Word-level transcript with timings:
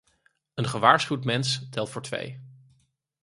Een 0.53 0.67
gewaarschuwd 0.67 1.23
mens 1.23 1.69
telt 1.69 1.89
voor 1.89 2.01
twee. 2.01 2.39